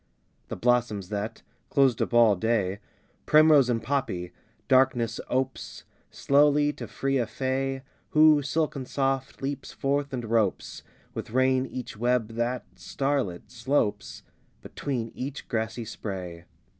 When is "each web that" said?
11.67-12.65